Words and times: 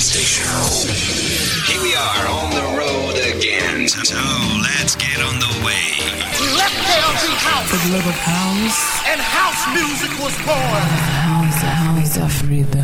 station. 0.00 0.48
Here 1.68 1.82
we 1.82 1.94
are 1.94 2.26
on 2.26 2.50
the 2.50 2.64
road 2.72 3.16
again. 3.36 3.86
So 3.86 4.16
let's 4.64 4.96
get 4.96 5.20
on 5.20 5.38
the 5.38 5.52
way. 5.60 5.92
Left 6.56 6.72
KLG 6.88 7.28
House. 7.36 7.68
The 7.68 7.92
love 7.92 8.06
of 8.06 8.16
house. 8.16 8.80
And 9.06 9.20
house 9.20 9.62
music 9.76 10.12
was 10.18 10.34
born. 10.48 10.88
House, 11.28 11.60
house 11.60 12.16
of 12.16 12.48
rhythm. 12.48 12.79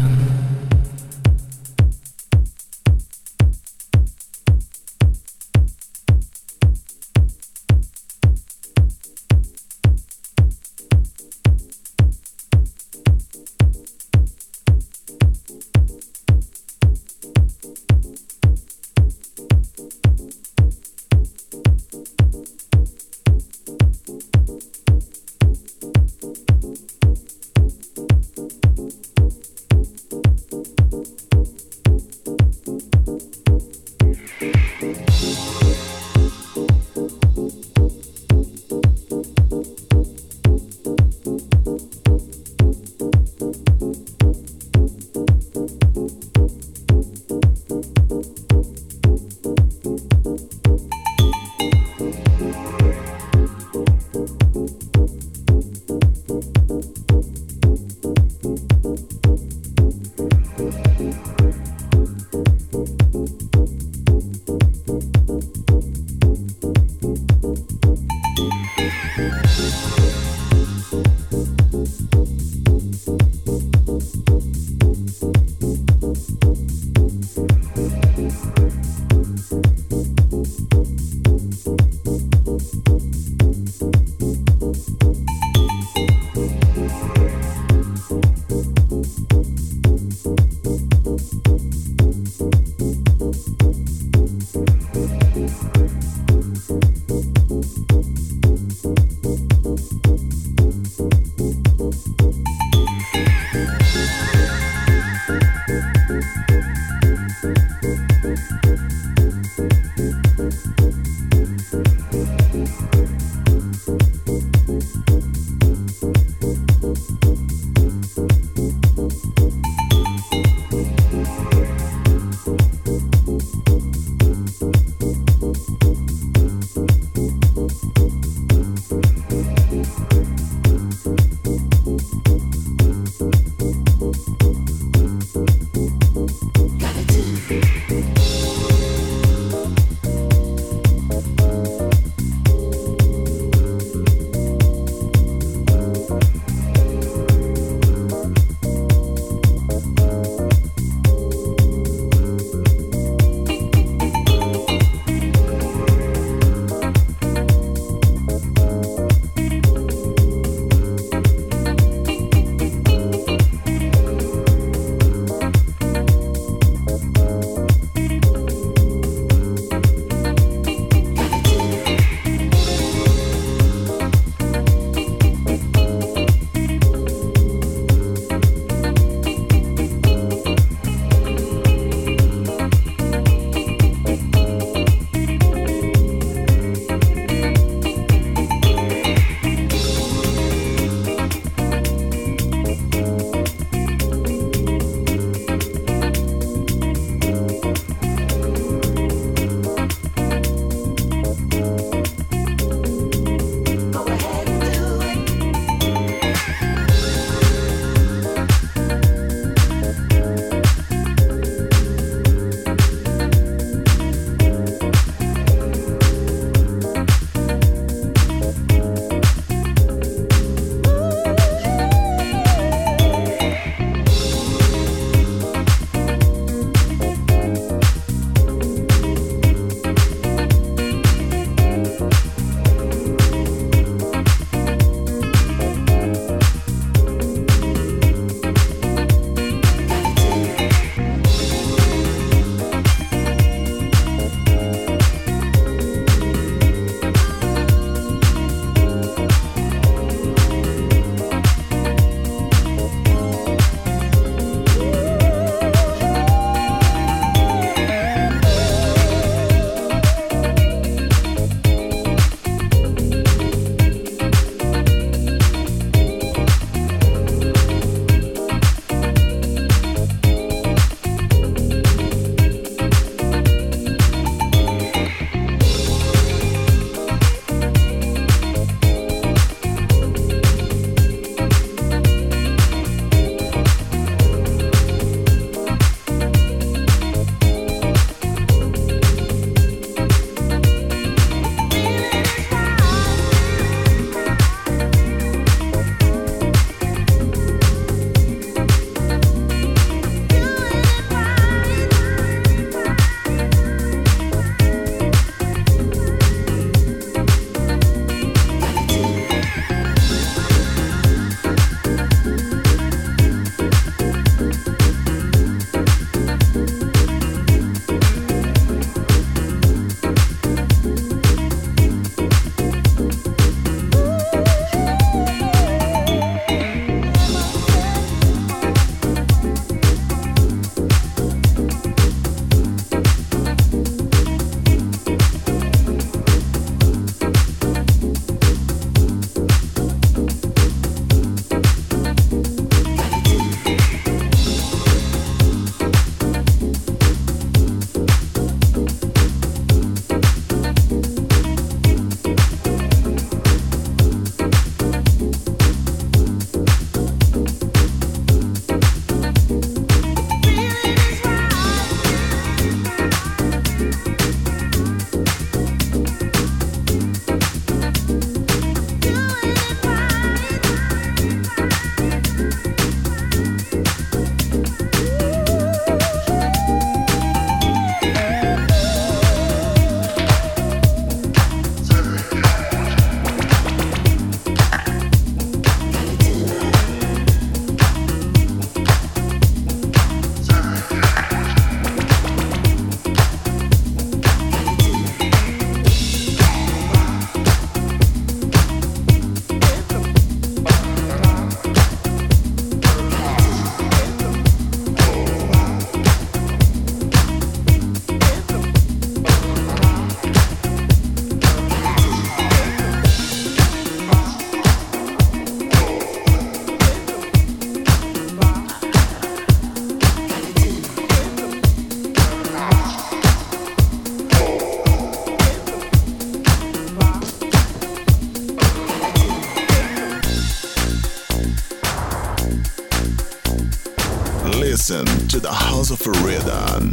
Listen 434.76 435.06
to 435.26 435.40
the 435.40 435.50
House 435.50 435.90
of 435.90 436.06
Rhythm. 436.22 436.92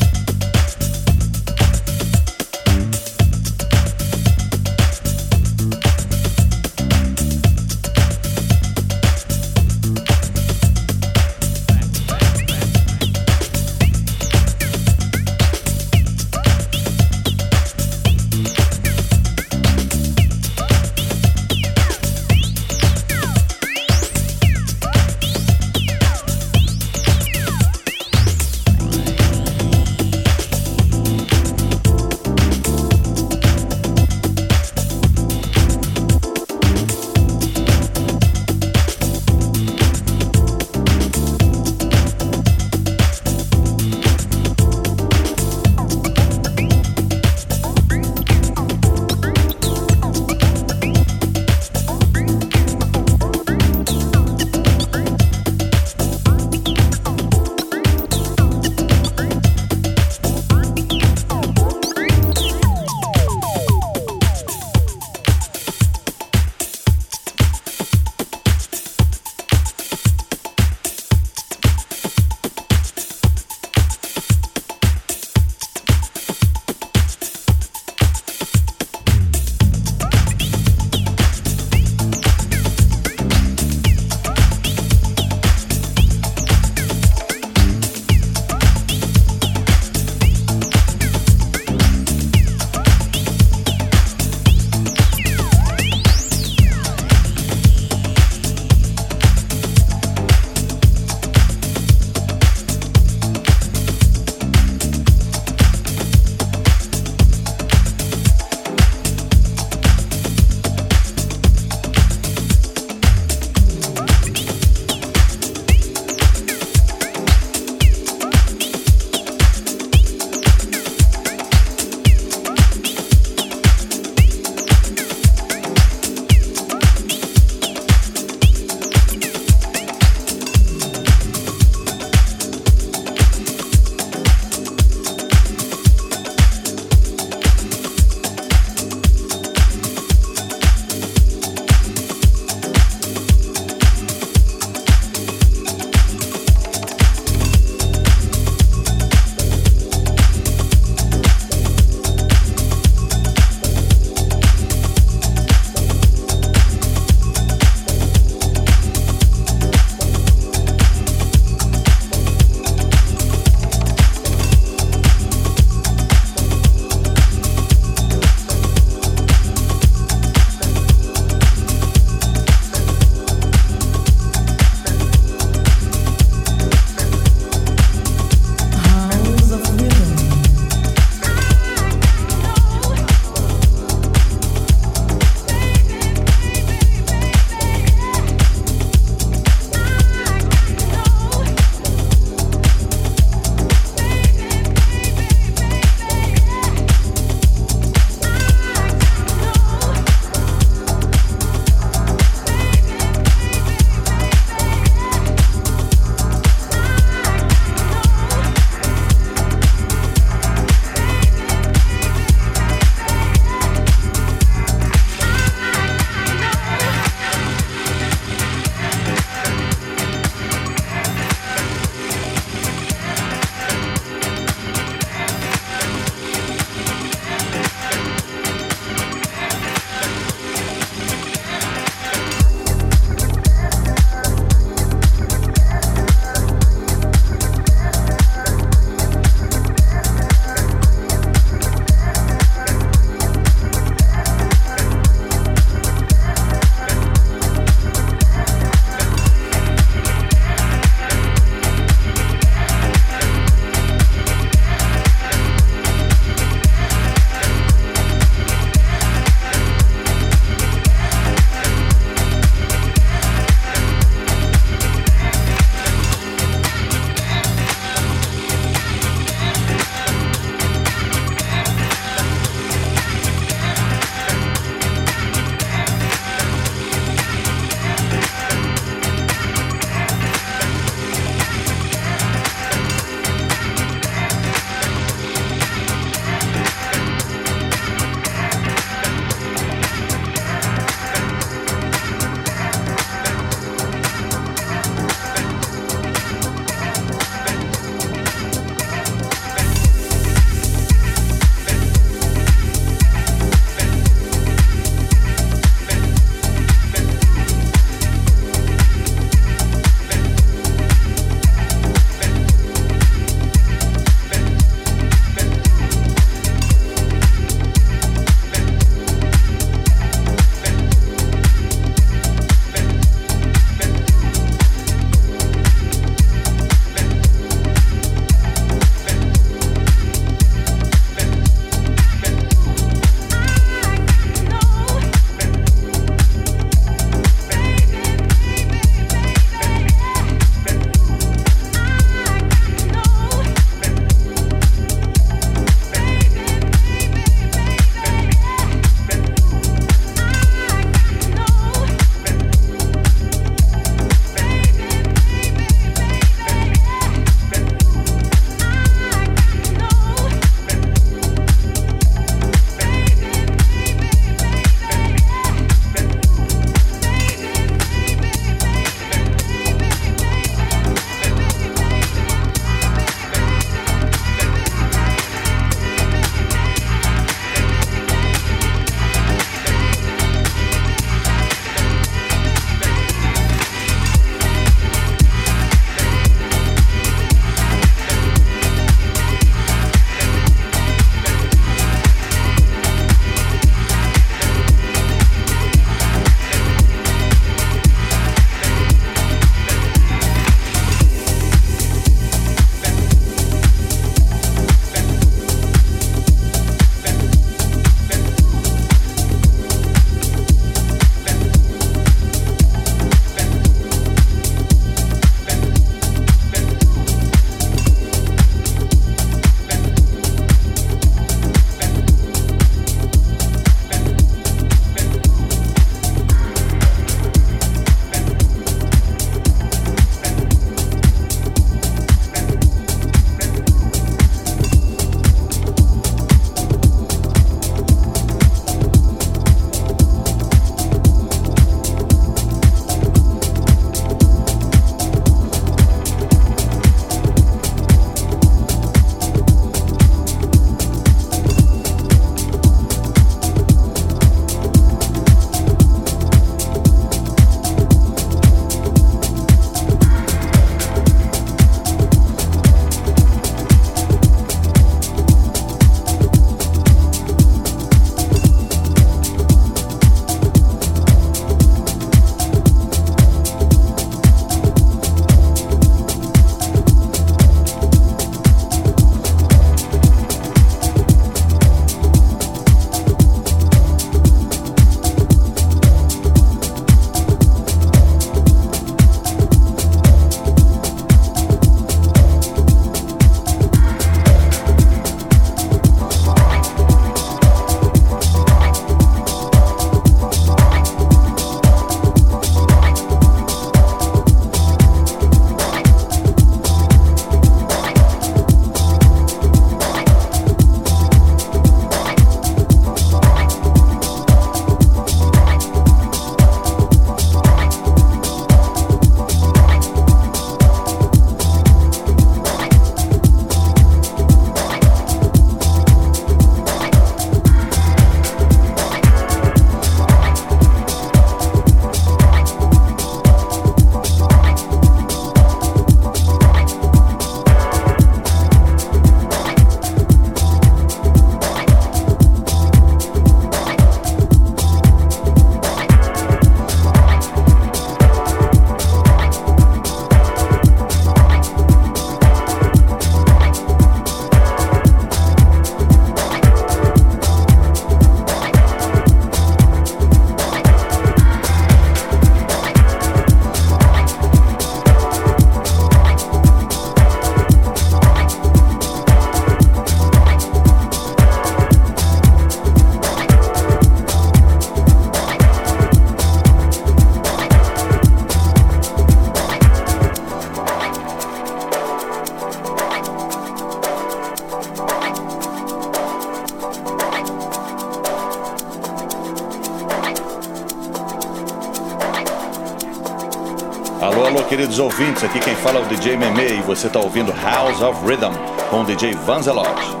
Queridos 594.71 594.79
ouvintes. 594.79 595.23
Aqui 595.23 595.39
quem 595.39 595.55
fala 595.55 595.79
é 595.79 595.81
o 595.81 595.85
DJ 595.85 596.17
Meme 596.17 596.59
e 596.59 596.61
você 596.61 596.87
está 596.87 596.99
ouvindo 596.99 597.33
House 597.43 597.81
of 597.81 598.05
Rhythm 598.05 598.33
com 598.69 598.81
o 598.81 598.85
DJ 598.85 599.13
Vanzelot. 599.13 600.00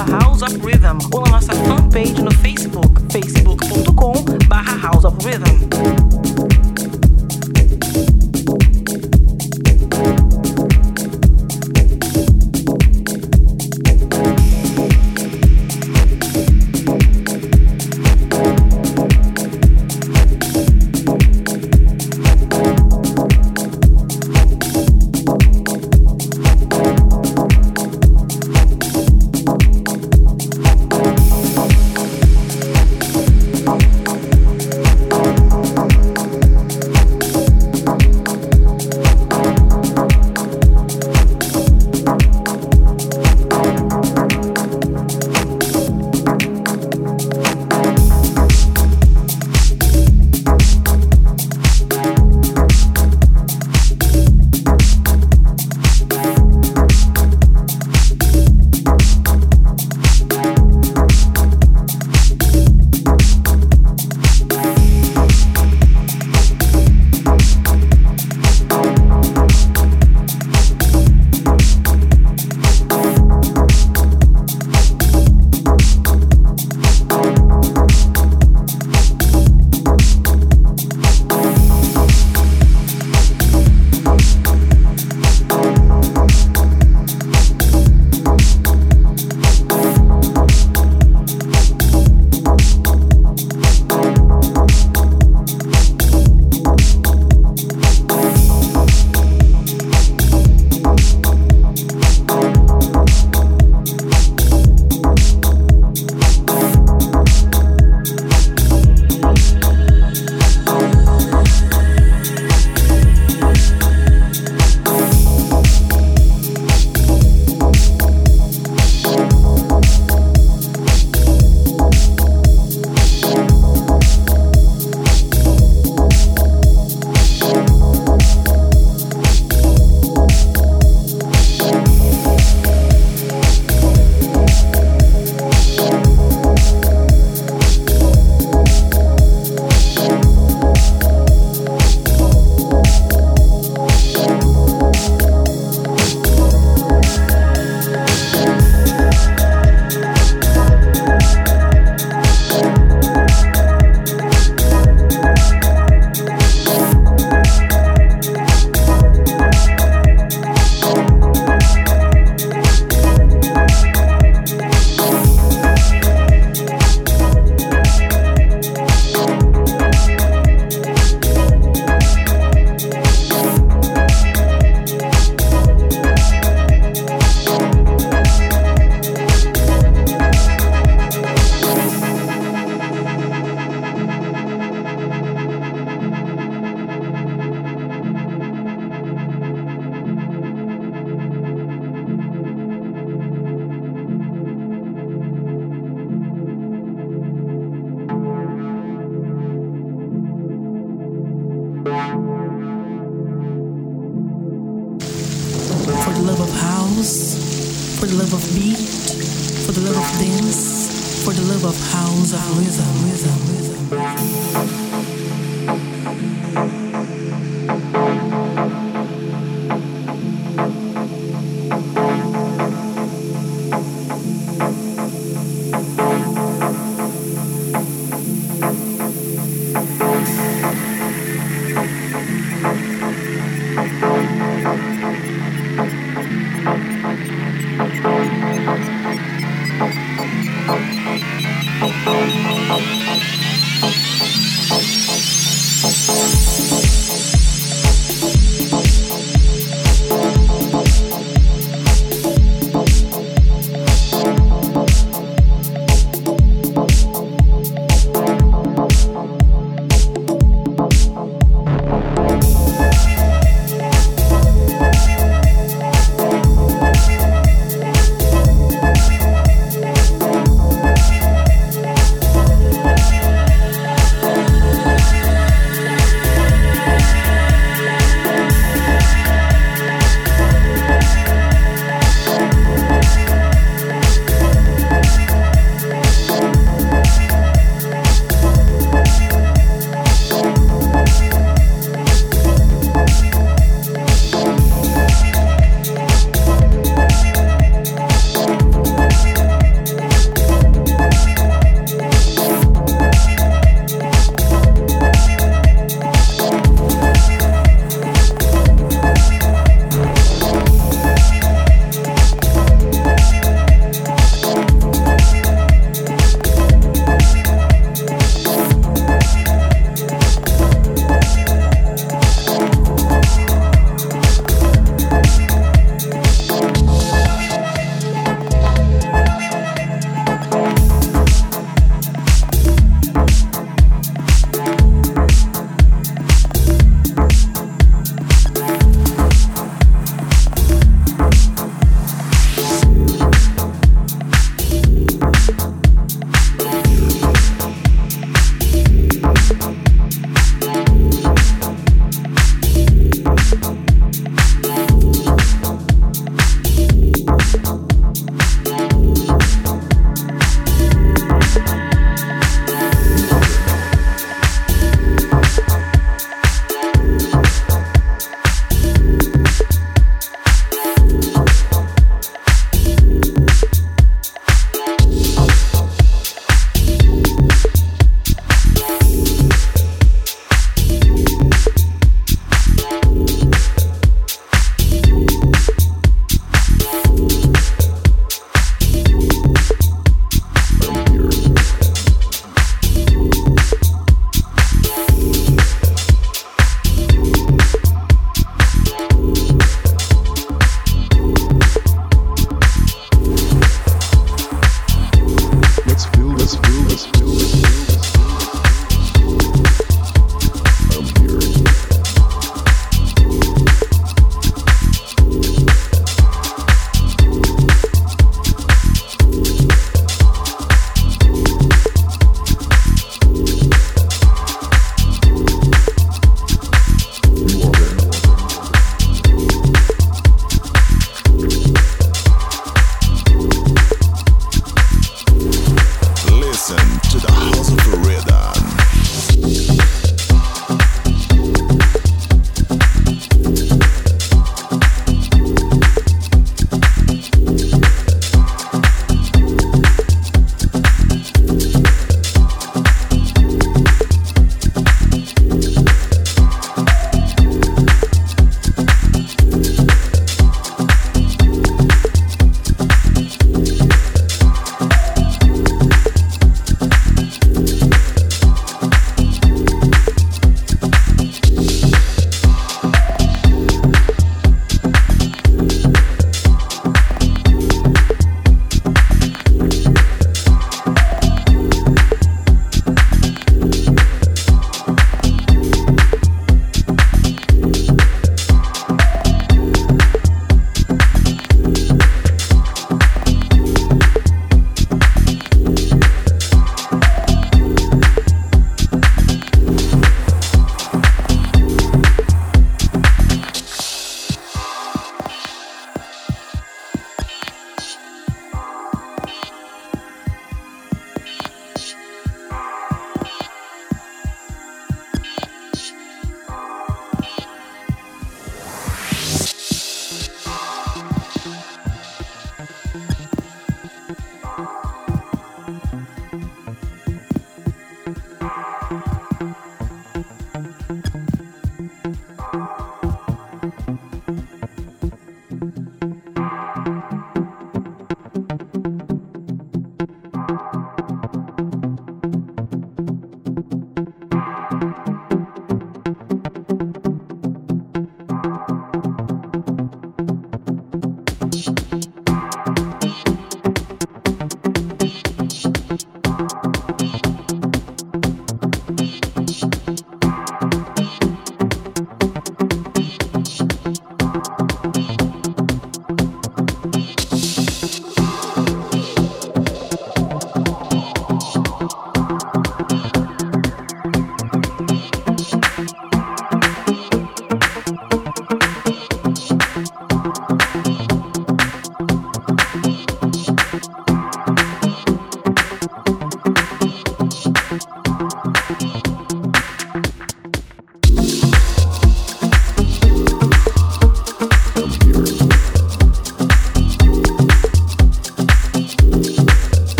arroba 0.00 0.24
House 0.24 0.42
of 0.42 0.64
Rhythm 0.64 0.98
ou 1.12 1.20
na 1.22 1.30
nossa 1.32 1.52
fanpage 1.54 2.22
no 2.22 2.30
Facebook, 2.30 3.00
facebook.com 3.10 4.14
barra 4.48 4.76
House 4.76 5.04
of 5.04 5.16
Rhythm. 5.24 5.99